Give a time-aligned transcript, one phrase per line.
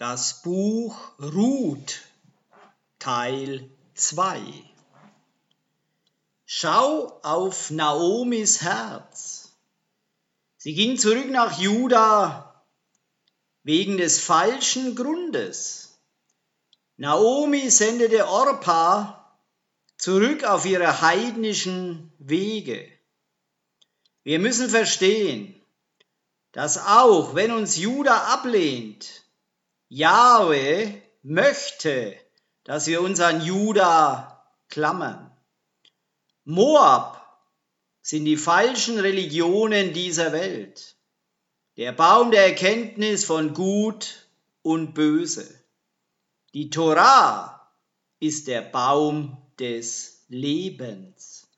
[0.00, 2.00] Das Buch Ruth
[2.98, 4.40] Teil 2
[6.46, 9.52] Schau auf Naomis Herz.
[10.56, 12.64] Sie ging zurück nach Juda
[13.62, 16.00] wegen des falschen Grundes.
[16.96, 19.38] Naomi sendete Orpa
[19.98, 22.90] zurück auf ihre heidnischen Wege.
[24.22, 25.60] Wir müssen verstehen,
[26.52, 29.26] dass auch wenn uns Juda ablehnt,
[29.92, 32.16] Jahwe möchte,
[32.62, 35.32] dass wir uns an Juda klammern.
[36.44, 37.20] Moab
[38.00, 40.94] sind die falschen Religionen dieser Welt.
[41.76, 44.28] Der Baum der Erkenntnis von Gut
[44.62, 45.52] und Böse.
[46.54, 47.68] Die Torah
[48.20, 51.48] ist der Baum des Lebens.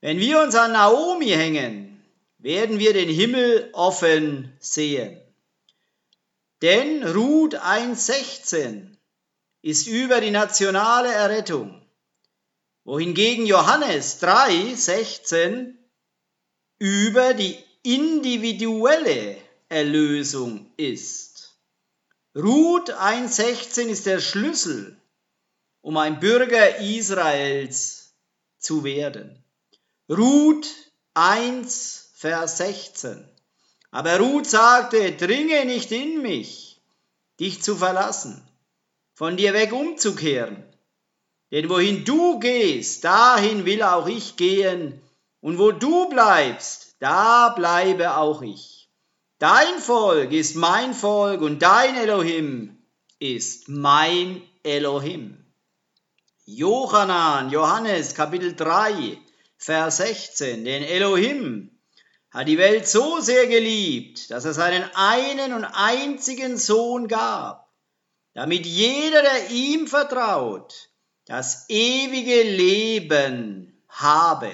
[0.00, 2.02] Wenn wir uns an Naomi hängen,
[2.38, 5.20] werden wir den Himmel offen sehen.
[6.62, 8.96] Denn Ruth 1,16
[9.62, 11.80] ist über die nationale Errettung,
[12.84, 15.74] wohingegen Johannes 3,16
[16.78, 19.38] über die individuelle
[19.68, 21.58] Erlösung ist.
[22.36, 25.00] Ruth 1,16 ist der Schlüssel,
[25.80, 28.14] um ein Bürger Israels
[28.58, 29.42] zu werden.
[30.10, 30.68] Ruth
[31.14, 33.26] 1, Vers 16.
[33.90, 36.80] Aber Ruth sagte, dringe nicht in mich,
[37.40, 38.42] dich zu verlassen,
[39.14, 40.62] von dir weg umzukehren.
[41.50, 45.00] Denn wohin du gehst, dahin will auch ich gehen,
[45.40, 48.88] und wo du bleibst, da bleibe auch ich.
[49.38, 52.76] Dein Volk ist mein Volk und dein Elohim
[53.18, 55.44] ist mein Elohim.
[56.44, 59.18] Johanan, Johannes Kapitel 3,
[59.56, 61.70] Vers 16, den Elohim
[62.30, 67.68] hat die Welt so sehr geliebt, dass er seinen einen und einzigen Sohn gab,
[68.34, 70.90] damit jeder, der ihm vertraut,
[71.26, 74.52] das ewige Leben habe,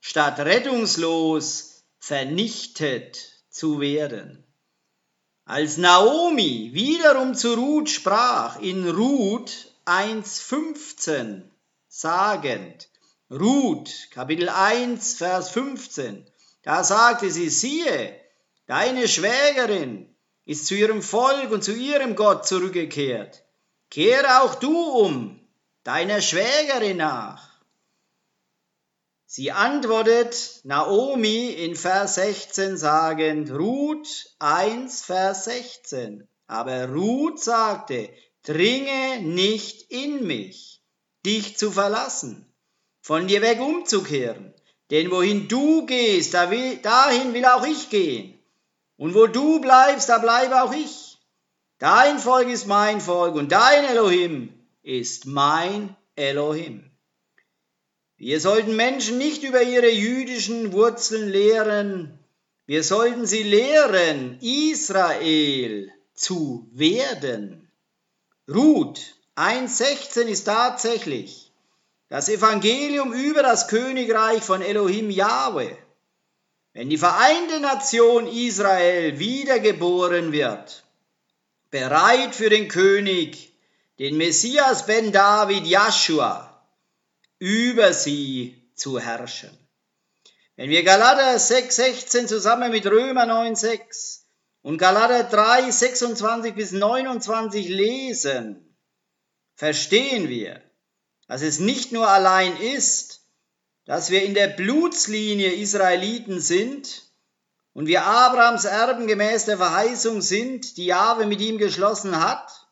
[0.00, 4.44] statt rettungslos vernichtet zu werden.
[5.44, 11.42] Als Naomi wiederum zu Ruth sprach, in Ruth 1,15
[11.88, 12.88] sagend,
[13.30, 16.29] Ruth, Kapitel 1, Vers 15,
[16.62, 18.20] da sagte sie, siehe,
[18.66, 23.44] deine Schwägerin ist zu ihrem Volk und zu ihrem Gott zurückgekehrt.
[23.90, 25.40] Kehre auch du um,
[25.84, 27.50] deiner Schwägerin nach.
[29.26, 36.28] Sie antwortet Naomi in Vers 16 sagend, Ruth 1, Vers 16.
[36.48, 38.10] Aber Ruth sagte,
[38.42, 40.82] dringe nicht in mich,
[41.24, 42.52] dich zu verlassen,
[43.02, 44.52] von dir weg umzukehren.
[44.90, 48.38] Denn wohin du gehst, dahin will auch ich gehen.
[48.96, 51.18] Und wo du bleibst, da bleibe auch ich.
[51.78, 54.52] Dein Volk ist mein Volk und dein Elohim
[54.82, 56.90] ist mein Elohim.
[58.18, 62.18] Wir sollten Menschen nicht über ihre jüdischen Wurzeln lehren.
[62.66, 67.70] Wir sollten sie lehren, Israel zu werden.
[68.46, 69.00] Ruth
[69.36, 71.39] 1.16 ist tatsächlich
[72.10, 75.74] das Evangelium über das Königreich von Elohim Yahweh.
[76.72, 80.84] Wenn die vereinte Nation Israel wiedergeboren wird,
[81.70, 83.52] bereit für den König,
[84.00, 86.66] den Messias Ben David Joshua,
[87.38, 89.56] über sie zu herrschen.
[90.56, 94.22] Wenn wir Galater 6,16 zusammen mit Römer 9,6
[94.62, 98.76] und Galater 3, 26 bis 29 lesen,
[99.54, 100.60] verstehen wir,
[101.30, 103.20] dass es nicht nur allein ist,
[103.84, 107.08] dass wir in der Blutslinie Israeliten sind
[107.72, 112.66] und wir Abrahams Erben gemäß der Verheißung sind, die Jahwe mit ihm geschlossen hat,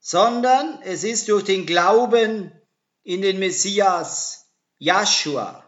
[0.00, 2.52] sondern es ist durch den Glauben
[3.04, 5.64] in den Messias Joshua,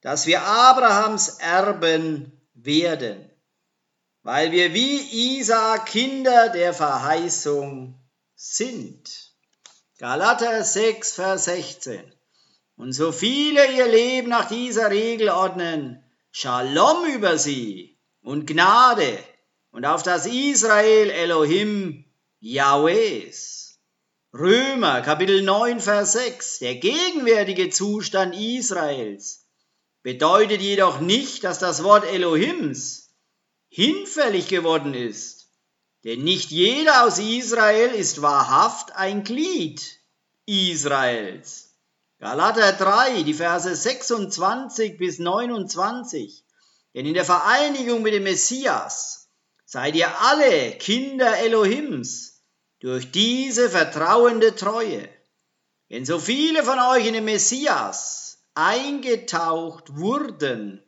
[0.00, 3.30] dass wir Abrahams Erben werden,
[4.22, 8.00] weil wir wie Isaak Kinder der Verheißung
[8.34, 9.29] sind.
[10.00, 12.00] Galater 6, Vers 16.
[12.78, 19.18] Und so viele ihr Leben nach dieser Regel ordnen, Shalom über sie und Gnade
[19.72, 22.06] und auf das Israel Elohim
[22.40, 23.78] Yahwehs.
[24.32, 26.60] Römer Kapitel 9, Vers 6.
[26.60, 29.44] Der gegenwärtige Zustand Israels
[30.02, 33.10] bedeutet jedoch nicht, dass das Wort Elohims
[33.68, 35.39] hinfällig geworden ist
[36.04, 40.00] denn nicht jeder aus Israel ist wahrhaft ein Glied
[40.46, 41.76] Israels.
[42.18, 46.44] Galater 3, die Verse 26 bis 29.
[46.94, 49.28] Denn in der Vereinigung mit dem Messias
[49.64, 52.42] seid ihr alle Kinder Elohims,
[52.80, 55.08] durch diese vertrauende Treue.
[55.88, 60.82] Wenn so viele von euch in den Messias eingetaucht wurden,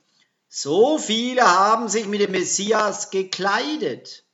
[0.49, 4.25] so viele haben sich mit dem Messias gekleidet,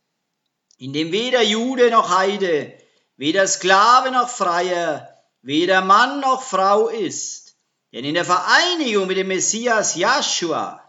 [0.78, 2.72] in dem weder Jude noch Heide,
[3.16, 5.08] weder Sklave noch Freier,
[5.42, 7.56] weder Mann noch Frau ist.
[7.92, 10.82] Denn in der Vereinigung mit dem Messias Joshua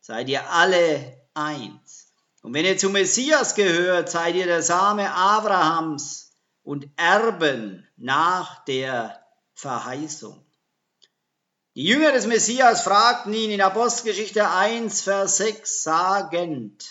[0.00, 2.06] seid ihr alle eins.
[2.42, 6.32] Und wenn ihr zum Messias gehört, seid ihr der Same Abrahams
[6.62, 9.20] und Erben nach der
[9.54, 10.44] Verheißung.
[11.74, 16.84] Die Jünger des Messias fragten ihn in Apostelgeschichte 1, Vers 6 sagend,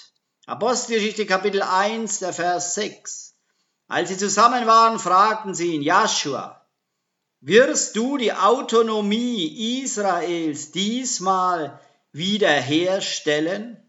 [0.47, 3.33] Apostelgeschichte Kapitel 1, der Vers 6,
[3.87, 6.63] als sie zusammen waren, fragten sie ihn, Joshua,
[7.41, 11.79] wirst du die Autonomie Israels diesmal
[12.11, 13.81] wiederherstellen?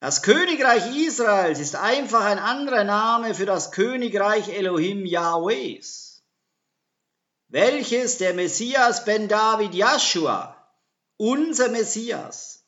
[0.00, 6.22] Das Königreich Israels ist einfach ein anderer Name für das Königreich Elohim Yahwehs,
[7.48, 10.56] welches der Messias Ben David Joshua,
[11.16, 12.61] unser Messias,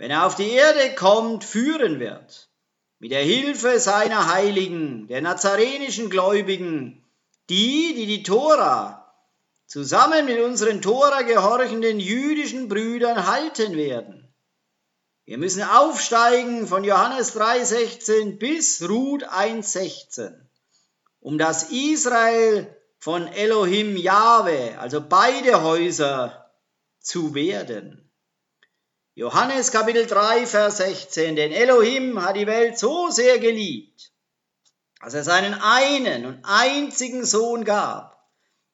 [0.00, 2.48] wenn er auf die Erde kommt, führen wird,
[3.00, 7.04] mit der Hilfe seiner Heiligen, der nazarenischen Gläubigen,
[7.50, 9.12] die, die die Tora
[9.66, 14.26] zusammen mit unseren Tora gehorchenden jüdischen Brüdern halten werden.
[15.26, 20.32] Wir müssen aufsteigen von Johannes 3,16 bis Ruth 1,16,
[21.20, 26.50] um das Israel von Elohim Jahwe, also beide Häuser,
[27.00, 28.09] zu werden.
[29.14, 34.12] Johannes Kapitel 3, Vers 16, denn Elohim hat die Welt so sehr geliebt,
[35.00, 38.24] dass er seinen einen und einzigen Sohn gab,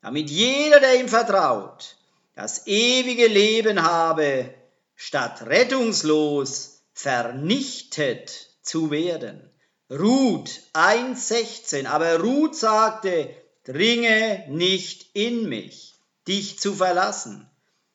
[0.02, 1.96] damit jeder, der ihm vertraut,
[2.34, 4.54] das ewige Leben habe
[4.94, 9.50] statt rettungslos vernichtet zu werden.
[9.90, 11.86] Ruth 1,16.
[11.86, 13.34] Aber Ruth sagte,
[13.64, 15.94] dringe nicht in mich,
[16.26, 17.48] dich zu verlassen,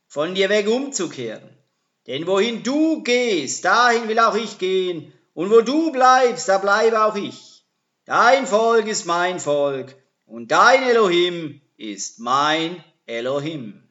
[0.07, 1.60] von dir weg umzukehren.
[2.07, 7.03] Denn wohin du gehst, dahin will auch ich gehen, und wo du bleibst, da bleibe
[7.03, 7.63] auch ich.
[8.05, 9.95] Dein Volk ist mein Volk,
[10.25, 13.87] und dein Elohim ist mein Elohim.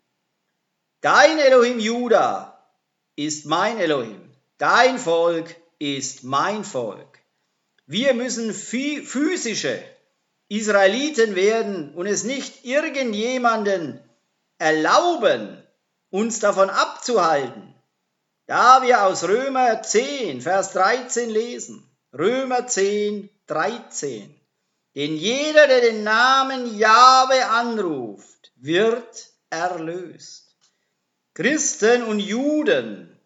[1.01, 2.67] Dein Elohim Judah
[3.17, 4.31] ist mein Elohim.
[4.59, 7.19] Dein Volk ist mein Volk.
[7.87, 9.83] Wir müssen physische
[10.49, 14.01] Israeliten werden und es nicht irgendjemanden
[14.59, 15.63] erlauben,
[16.11, 17.75] uns davon abzuhalten.
[18.51, 21.89] Da wir aus Römer 10, Vers 13 lesen.
[22.13, 24.35] Römer 10, 13.
[24.97, 30.57] Denn jeder, der den Namen Jahwe anruft, wird erlöst.
[31.35, 33.17] Christen und Juden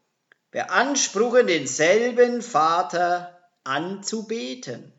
[0.50, 4.92] beanspruchen denselben Vater anzubeten.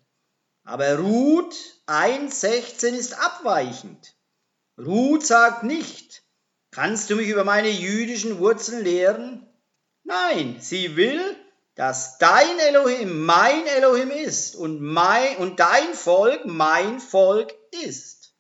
[0.63, 1.56] Aber Ruth
[1.86, 4.16] 1.16 ist abweichend.
[4.80, 6.24] Ruth sagt nicht,
[6.72, 9.44] kannst du mich über meine jüdischen Wurzeln lehren?
[10.05, 11.35] Nein, sie will,
[11.73, 17.51] dass dein Elohim mein Elohim ist und, mein, und dein Volk mein Volk
[17.83, 18.35] ist.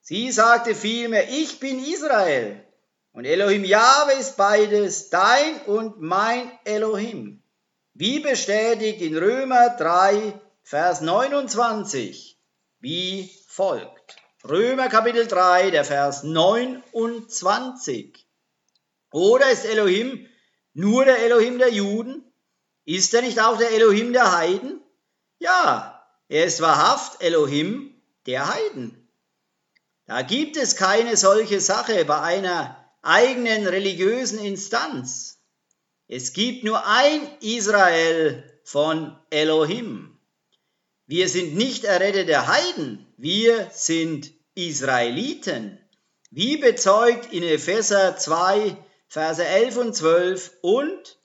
[0.00, 2.64] Sie sagte vielmehr, ich bin Israel
[3.12, 7.42] und Elohim Jahwe ist beides, dein und mein Elohim.
[7.92, 12.38] Wie bestätigt in Römer 3, Vers 29,
[12.78, 14.16] wie folgt.
[14.48, 18.26] Römer Kapitel 3, der Vers 29.
[19.12, 20.26] Oder ist Elohim
[20.80, 22.24] nur der Elohim der Juden?
[22.84, 24.80] Ist er nicht auch der Elohim der Heiden?
[25.38, 27.94] Ja, er ist wahrhaft Elohim
[28.26, 29.08] der Heiden.
[30.06, 35.38] Da gibt es keine solche Sache bei einer eigenen religiösen Instanz.
[36.08, 40.18] Es gibt nur ein Israel von Elohim.
[41.06, 45.78] Wir sind nicht errettete Heiden, wir sind Israeliten.
[46.30, 48.76] Wie bezeugt in Epheser 2,
[49.12, 51.18] Verse 11 und 12 und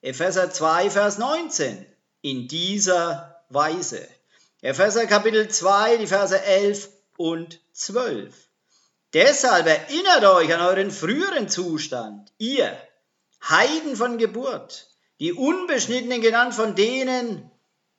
[0.00, 1.84] Epheser 2, Vers 19
[2.22, 4.08] in dieser Weise.
[4.62, 6.88] Epheser Kapitel 2, die Verse 11
[7.18, 8.34] und 12.
[9.12, 12.74] Deshalb erinnert euch an euren früheren Zustand, ihr
[13.46, 14.88] Heiden von Geburt,
[15.20, 17.50] die Unbeschnittenen genannt von denen,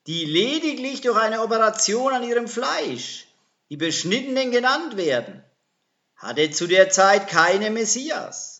[0.07, 3.27] die lediglich durch eine Operation an ihrem Fleisch,
[3.69, 5.43] die Beschnittenen genannt werden,
[6.15, 8.56] hatte zu der Zeit keine Messias.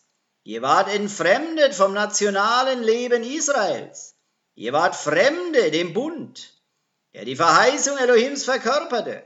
[0.48, 4.14] Ihr wart entfremdet vom nationalen Leben Israels.
[4.54, 6.54] Ihr wart Fremde dem Bund,
[7.12, 9.22] der die Verheißung Elohims verkörperte.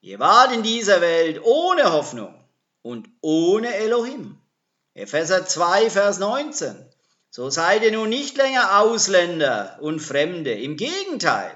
[0.00, 2.34] Ihr wart in dieser Welt ohne Hoffnung
[2.82, 4.36] und ohne Elohim.
[4.94, 6.74] Epheser 2, Vers 19.
[7.30, 10.54] So seid ihr nun nicht länger Ausländer und Fremde.
[10.54, 11.52] Im Gegenteil,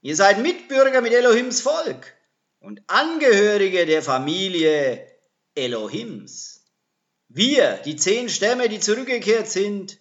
[0.00, 2.14] ihr seid Mitbürger mit Elohims Volk
[2.60, 5.04] und Angehörige der Familie
[5.56, 6.57] Elohims.
[7.28, 9.98] Wir, die zehn Stämme, die zurückgekehrt sind,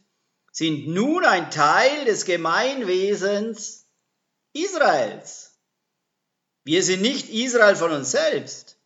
[0.51, 3.85] sind nun ein Teil des Gemeinwesens
[4.53, 5.51] Israels.
[6.63, 8.77] Wir sind nicht Israel von uns selbst.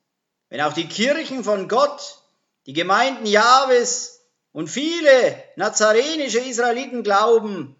[0.49, 2.23] Wenn auch die Kirchen von Gott,
[2.65, 7.75] die Gemeinden Jahwes und viele nazarenische Israeliten glauben,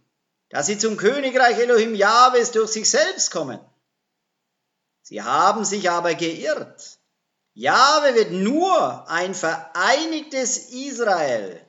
[0.49, 3.59] dass sie zum Königreich Elohim Jahwes durch sich selbst kommen.
[5.01, 6.99] Sie haben sich aber geirrt.
[7.53, 11.60] Jahwe wird nur ein vereinigtes Israel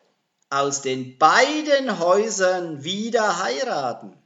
[0.49, 4.17] aus den beiden Häusern wieder heiraten.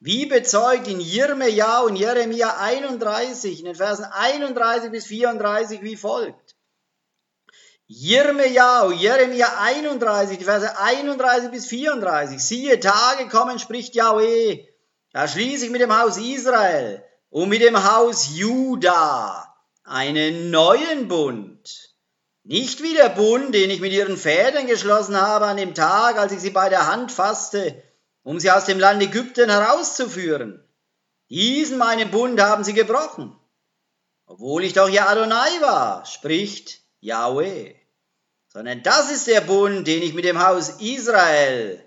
[0.00, 6.54] Wie bezeugt in Jirmeja und Jeremia 31, in den Versen 31 bis 34 wie folgt.
[7.88, 12.42] Jirmeja und Jeremia 31, die Verse 31 bis 34.
[12.42, 14.64] Siehe, Tage kommen, spricht Yahweh,
[15.12, 19.55] da schließe ich mit dem Haus Israel und mit dem Haus Juda
[19.86, 21.94] einen neuen Bund.
[22.42, 26.32] Nicht wie der Bund, den ich mit ihren Vätern geschlossen habe an dem Tag, als
[26.32, 27.82] ich sie bei der Hand fasste,
[28.22, 30.62] um sie aus dem Land Ägypten herauszuführen.
[31.30, 33.36] Diesen meinen Bund haben sie gebrochen.
[34.26, 37.74] Obwohl ich doch ja Adonai war, spricht Yahweh.
[38.48, 41.82] Sondern das ist der Bund, den ich mit dem Haus Israel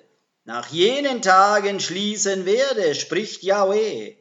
[0.46, 4.16] nach jenen Tagen schließen werde, spricht Yahweh.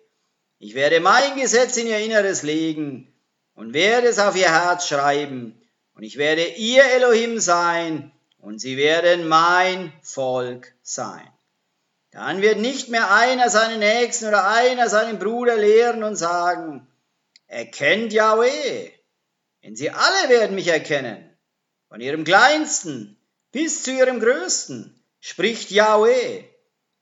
[0.58, 3.14] Ich werde mein Gesetz in ihr Inneres legen
[3.58, 5.60] und werde es auf ihr Herz schreiben,
[5.96, 11.28] und ich werde ihr Elohim sein, und sie werden mein Volk sein.
[12.12, 16.86] Dann wird nicht mehr einer seinen Nächsten oder einer seinen Bruder lehren und sagen,
[17.48, 18.92] erkennt Yahweh,
[19.64, 21.28] denn sie alle werden mich erkennen,
[21.88, 23.18] von ihrem Kleinsten
[23.50, 26.44] bis zu ihrem Größten, spricht Yahweh,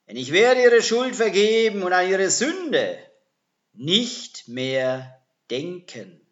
[0.09, 2.99] denn ich werde ihre Schuld vergeben und an ihre Sünde
[3.75, 5.21] nicht mehr
[5.51, 6.26] denken.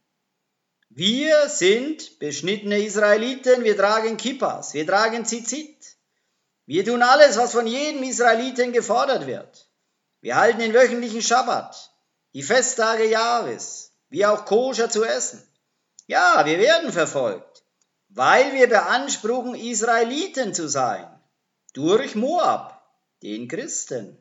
[0.96, 5.76] Wir sind beschnittene Israeliten, wir tragen Kippas, wir tragen Zizit.
[6.66, 9.68] Wir tun alles, was von jedem Israeliten gefordert wird.
[10.20, 11.90] Wir halten den wöchentlichen Schabbat,
[12.32, 15.42] die Festtage Jahres, wie auch koscher zu essen.
[16.06, 17.64] Ja, wir werden verfolgt,
[18.10, 21.08] weil wir beanspruchen, Israeliten zu sein,
[21.72, 22.80] durch Moab,
[23.20, 24.16] den Christen,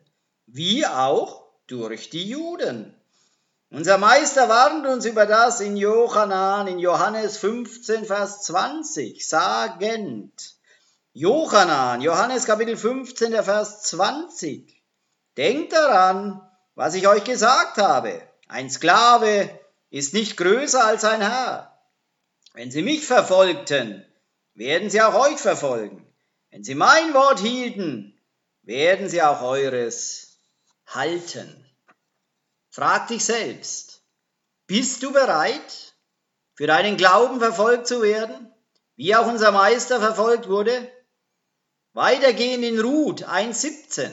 [0.46, 3.00] wie auch durch die Juden.
[3.74, 10.54] Unser Meister warnt uns über das in Johannan, in Johannes 15, Vers 20, sagend.
[11.12, 14.80] Johannan, Johannes Kapitel 15, der Vers 20.
[15.36, 16.40] Denkt daran,
[16.76, 18.22] was ich euch gesagt habe.
[18.46, 19.50] Ein Sklave
[19.90, 21.76] ist nicht größer als ein Herr.
[22.52, 24.06] Wenn sie mich verfolgten,
[24.54, 26.06] werden sie auch euch verfolgen.
[26.52, 28.16] Wenn sie mein Wort hielten,
[28.62, 30.38] werden sie auch eures
[30.86, 31.63] halten.
[32.74, 34.02] Frag dich selbst,
[34.66, 35.94] bist du bereit,
[36.56, 38.52] für deinen Glauben verfolgt zu werden,
[38.96, 40.90] wie auch unser Meister verfolgt wurde?
[41.92, 44.10] Weitergehend in Ruth 1.17.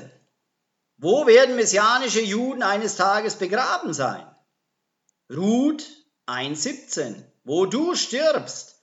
[0.97, 4.23] Wo werden messianische Juden eines Tages begraben sein?
[5.35, 5.83] Ruth
[6.27, 7.15] 1.17.
[7.43, 8.79] Wo du stirbst,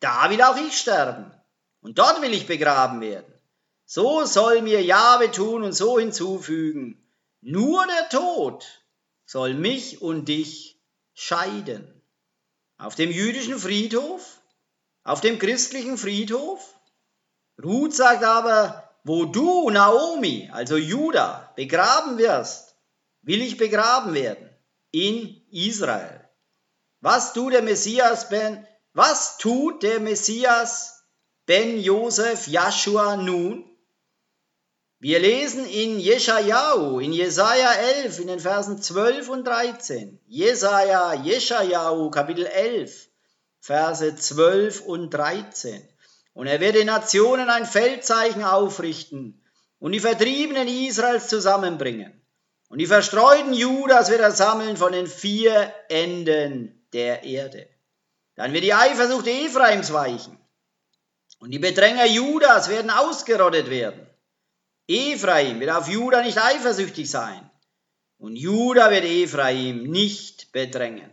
[0.00, 1.32] da will auch ich sterben.
[1.80, 3.32] Und dort will ich begraben werden.
[3.86, 7.02] So soll mir Jahwe tun und so hinzufügen.
[7.40, 8.83] Nur der Tod
[9.26, 10.80] soll mich und dich
[11.14, 12.02] scheiden.
[12.76, 14.40] Auf dem jüdischen Friedhof,
[15.04, 16.74] auf dem christlichen Friedhof.
[17.62, 22.76] Ruth sagt aber, wo du, Naomi, also Judah, begraben wirst,
[23.22, 24.50] will ich begraben werden,
[24.90, 26.28] in Israel.
[27.00, 31.04] Was tut der Messias ben, was tut der Messias
[31.46, 33.68] ben Josef Joshua nun?
[35.04, 40.18] Wir lesen in Jeschajahu, in Jesaja 11, in den Versen 12 und 13.
[40.26, 43.10] Jesaja, Jeschajahu, Kapitel 11,
[43.60, 45.86] Verse 12 und 13.
[46.32, 49.44] Und er wird den Nationen ein Feldzeichen aufrichten
[49.78, 52.18] und die Vertriebenen Israels zusammenbringen.
[52.70, 57.68] Und die verstreuten Judas wird er sammeln von den vier Enden der Erde.
[58.36, 60.38] Dann wird die Eifersucht Ephraims weichen.
[61.40, 64.08] Und die Bedränger Judas werden ausgerottet werden.
[64.86, 67.50] Ephraim wird auf Juda nicht eifersüchtig sein
[68.18, 71.10] und Juda wird Ephraim nicht bedrängen.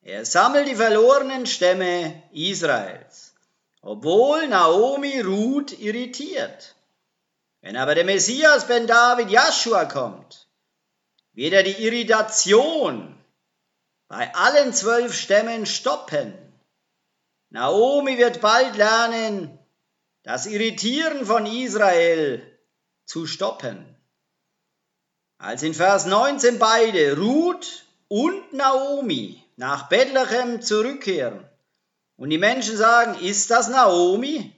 [0.00, 3.34] Er sammelt die verlorenen Stämme Israels,
[3.80, 6.74] obwohl Naomi Ruth irritiert.
[7.60, 10.48] Wenn aber der Messias Ben David Joshua kommt,
[11.32, 13.16] wird er die Irritation
[14.08, 16.34] bei allen zwölf Stämmen stoppen.
[17.50, 19.58] Naomi wird bald lernen,
[20.22, 22.42] das Irritieren von Israel
[23.04, 23.96] zu stoppen.
[25.38, 31.44] Als in Vers 19 beide, Ruth und Naomi nach Bethlehem zurückkehren
[32.16, 34.52] und die Menschen sagen, ist das Naomi?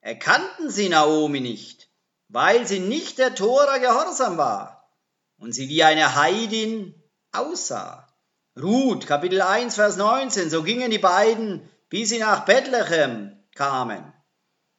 [0.00, 1.88] Erkannten sie Naomi nicht,
[2.28, 4.92] weil sie nicht der Tora gehorsam war
[5.38, 8.08] und sie wie eine Heidin aussah.
[8.60, 14.12] Ruth, Kapitel 1, Vers 19, so gingen die beiden, bis sie nach Bethlehem kamen.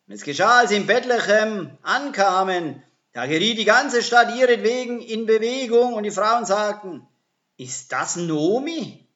[0.07, 2.83] Und es geschah, als sie in Bethlehem ankamen,
[3.13, 7.07] da geriet die ganze Stadt ihretwegen in Bewegung und die Frauen sagten,
[7.57, 9.07] ist das Nomi?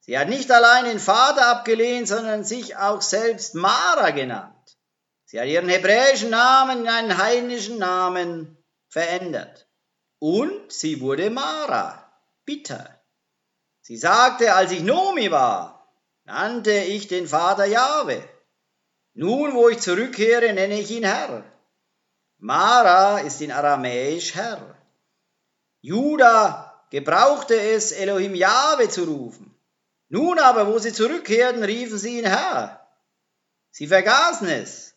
[0.00, 4.76] Sie hat nicht allein den Vater abgelehnt, sondern sich auch selbst Mara genannt.
[5.24, 8.56] Sie hat ihren hebräischen Namen in einen heidnischen Namen
[8.88, 9.68] verändert.
[10.18, 12.12] Und sie wurde Mara,
[12.44, 13.00] bitter.
[13.80, 15.92] Sie sagte, als ich Nomi war,
[16.24, 18.22] nannte ich den Vater Jahwe.
[19.18, 21.42] Nun, wo ich zurückkehre, nenne ich ihn Herr.
[22.36, 24.76] Mara ist in Aramäisch Herr.
[25.80, 29.58] Judah gebrauchte es, Elohim Jahwe zu rufen.
[30.10, 32.86] Nun aber, wo sie zurückkehrten, riefen sie ihn Herr.
[33.70, 34.94] Sie vergaßen es.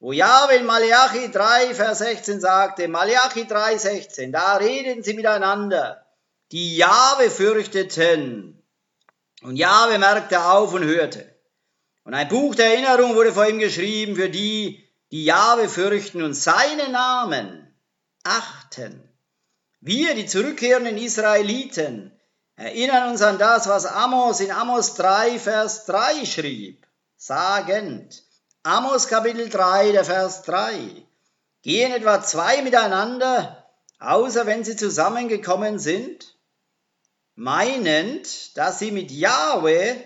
[0.00, 6.04] Wo Jahwe in Malachi 3, Vers 16 sagte, Malachi 3, 16, da redeten sie miteinander,
[6.50, 8.62] die Jahwe fürchteten.
[9.40, 11.31] Und Jahwe merkte auf und hörte.
[12.04, 16.34] Und ein Buch der Erinnerung wurde vor ihm geschrieben für die, die Jahwe fürchten und
[16.34, 17.72] seinen Namen
[18.24, 19.08] achten.
[19.80, 22.12] Wir, die zurückkehrenden Israeliten,
[22.56, 28.22] erinnern uns an das, was Amos in Amos 3, Vers 3 schrieb, sagend,
[28.62, 31.04] Amos Kapitel 3, der Vers 3,
[31.62, 33.66] gehen etwa zwei miteinander,
[33.98, 36.36] außer wenn sie zusammengekommen sind,
[37.34, 40.04] meinend, dass sie mit Jahwe,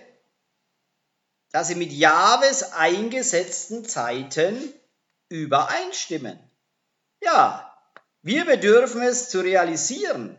[1.53, 4.73] dass sie mit Jahwes eingesetzten Zeiten
[5.29, 6.39] übereinstimmen.
[7.23, 7.73] Ja,
[8.23, 10.37] wir bedürfen es zu realisieren,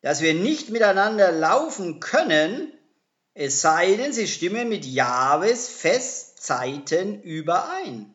[0.00, 2.72] dass wir nicht miteinander laufen können,
[3.34, 8.14] es sei denn, sie stimmen mit Jahwes Festzeiten überein.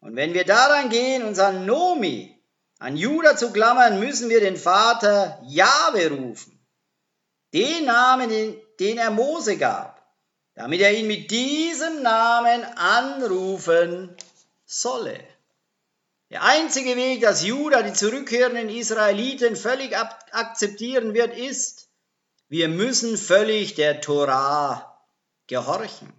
[0.00, 2.40] Und wenn wir daran gehen, uns an Nomi,
[2.78, 6.58] an Judah zu klammern, müssen wir den Vater Jahwe rufen.
[7.52, 8.30] Den Namen,
[8.78, 9.99] den er Mose gab,
[10.60, 14.14] damit er ihn mit diesem Namen anrufen
[14.66, 15.18] solle.
[16.28, 21.88] Der einzige Weg, dass Judah die zurückkehrenden Israeliten völlig akzeptieren wird, ist,
[22.50, 25.02] wir müssen völlig der Torah
[25.46, 26.12] gehorchen.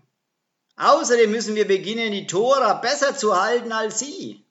[0.75, 4.43] Außerdem müssen wir beginnen, die Tora besser zu halten als sie.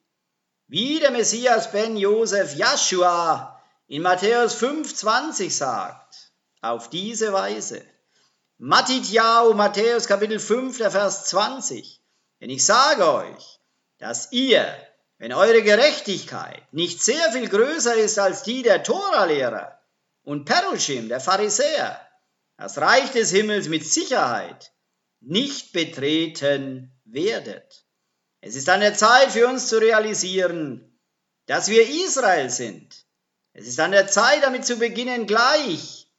[0.68, 7.84] Wie der Messias Ben Josef Joshua in Matthäus 5,20 sagt, auf diese Weise.
[8.62, 11.98] Matityahu, Matthäus Kapitel 5, der Vers 20.
[12.42, 13.58] Denn ich sage euch,
[13.96, 14.76] dass ihr,
[15.16, 19.80] wenn eure Gerechtigkeit nicht sehr viel größer ist als die der Toralehrer
[20.24, 22.06] und Perushim, der Pharisäer,
[22.58, 24.72] das Reich des Himmels mit Sicherheit
[25.20, 27.86] nicht betreten werdet.
[28.42, 31.00] Es ist an der Zeit für uns zu realisieren,
[31.46, 33.06] dass wir Israel sind.
[33.54, 36.12] Es ist an der Zeit damit zu beginnen, gleich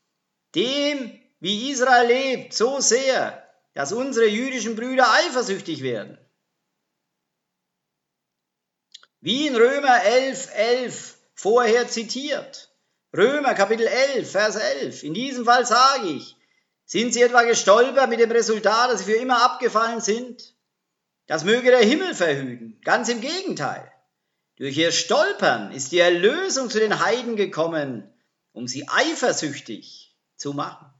[0.55, 6.17] dem, wie Israel lebt, so sehr, dass unsere jüdischen Brüder eifersüchtig werden.
[9.19, 12.69] Wie in Römer 11, 11 vorher zitiert.
[13.15, 15.03] Römer Kapitel 11, Vers 11.
[15.03, 16.37] In diesem Fall sage ich,
[16.85, 20.55] sind sie etwa gestolpert mit dem Resultat, dass sie für immer abgefallen sind?
[21.25, 22.79] Das möge der Himmel verhüten.
[22.83, 23.91] Ganz im Gegenteil.
[24.57, 28.13] Durch ihr Stolpern ist die Erlösung zu den Heiden gekommen,
[28.51, 30.91] um sie eifersüchtig zu machen.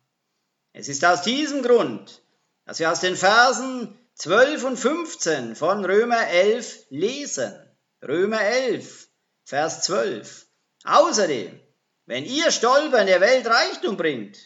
[0.73, 2.21] Es ist aus diesem Grund,
[2.65, 7.53] dass wir aus den Versen 12 und 15 von Römer 11 lesen.
[8.01, 9.09] Römer 11,
[9.43, 10.47] Vers 12.
[10.83, 11.59] Außerdem,
[12.05, 14.37] wenn ihr Stolpern der Welt Reichtum bringt,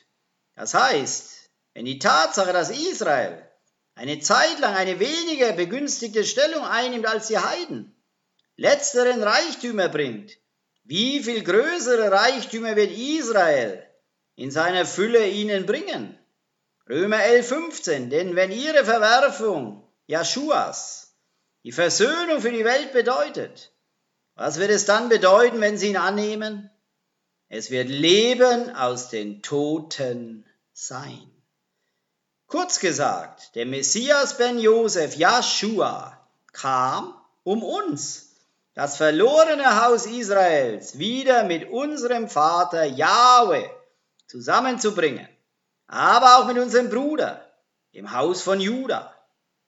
[0.56, 3.50] das heißt, wenn die Tatsache, dass Israel
[3.96, 7.96] eine Zeit lang eine weniger begünstigte Stellung einnimmt als die Heiden,
[8.58, 10.38] letzteren Reichtümer bringt,
[10.84, 13.85] wie viel größere Reichtümer wird Israel
[14.36, 16.18] in seiner Fülle ihnen bringen?
[16.90, 18.10] Römer 11, 15.
[18.10, 21.06] Denn wenn ihre Verwerfung Jeschuas
[21.64, 23.72] die Versöhnung für die Welt bedeutet.
[24.36, 26.70] Was wird es dann bedeuten, wenn sie ihn annehmen?
[27.50, 31.32] Es wird Leben aus den Toten sein.
[32.46, 38.36] Kurz gesagt, der Messias ben Josef, Joshua, kam, um uns,
[38.76, 43.68] das verlorene Haus Israels, wieder mit unserem Vater Yahweh
[44.36, 45.30] zusammenzubringen,
[45.88, 47.50] aber auch mit unserem Bruder,
[47.94, 49.16] dem Haus von Judah.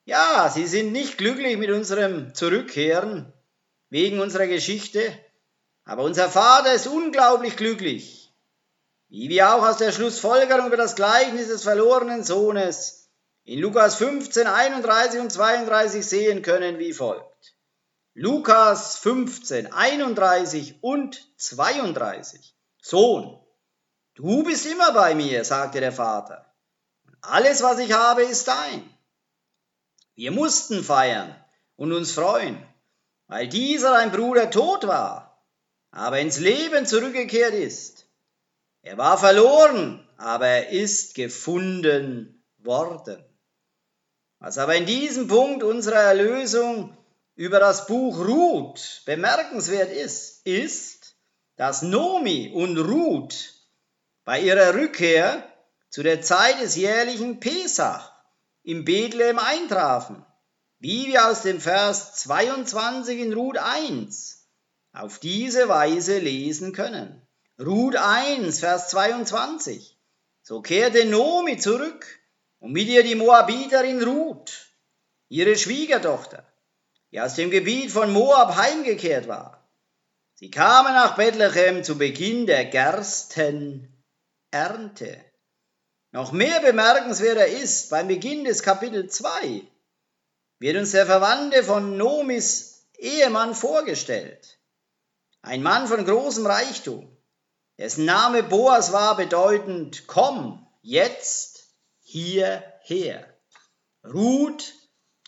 [0.03, 3.31] Ja, sie sind nicht glücklich mit unserem Zurückkehren
[3.89, 5.17] wegen unserer Geschichte,
[5.85, 8.33] aber unser Vater ist unglaublich glücklich,
[9.07, 13.09] wie wir auch aus der Schlussfolgerung über das Gleichnis des verlorenen Sohnes
[13.45, 17.55] in Lukas 15, 31 und 32 sehen können wie folgt.
[18.13, 22.53] Lukas 15, 31 und 32.
[22.81, 23.36] Sohn,
[24.17, 26.45] du bist immer bei mir, sagte der Vater.
[27.21, 28.89] Alles, was ich habe, ist dein.
[30.15, 31.35] Wir mussten feiern
[31.75, 32.63] und uns freuen,
[33.27, 35.43] weil dieser ein Bruder tot war,
[35.91, 38.07] aber ins Leben zurückgekehrt ist.
[38.81, 43.23] Er war verloren, aber er ist gefunden worden.
[44.39, 46.95] Was aber in diesem Punkt unserer Erlösung
[47.35, 51.15] über das Buch Ruth bemerkenswert ist, ist,
[51.55, 53.56] dass Nomi und Ruth
[54.27, 55.41] bei ihrer Rückkehr
[55.89, 58.11] zu der Zeit des jährlichen Pesach
[58.61, 60.25] im Bethlehem eintrafen,
[60.79, 64.45] wie wir aus dem Vers 22 in Ruth 1
[64.91, 67.25] auf diese Weise lesen können.
[67.57, 69.97] Ruth 1, Vers 22.
[70.41, 72.05] So kehrte Nomi zurück
[72.59, 74.73] und mit ihr die Moabiterin Ruth,
[75.29, 76.45] ihre Schwiegertochter,
[77.13, 79.65] die aus dem Gebiet von Moab heimgekehrt war.
[80.33, 82.65] Sie kamen nach Bethlehem zu Beginn der
[84.51, 85.23] Gerstenernte.
[86.11, 89.61] Noch mehr bemerkenswerter ist, beim Beginn des Kapitel 2
[90.59, 94.57] wird uns der Verwandte von Nomis Ehemann vorgestellt.
[95.41, 97.15] Ein Mann von großem Reichtum,
[97.77, 101.65] dessen Name Boas war bedeutend, komm jetzt
[101.99, 103.27] hierher.
[104.03, 104.73] Ruth,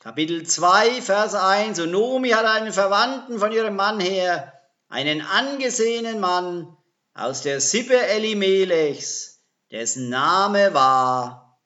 [0.02, 4.54] Kapitel 2, Vers 1, und Nomi hat einen Verwandten von ihrem Mann her,
[4.88, 6.76] einen angesehenen Mann
[7.14, 9.42] aus der Sippe Elimelechs,
[9.72, 11.60] dessen Name war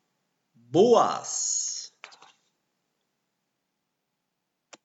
[0.53, 1.72] Boas.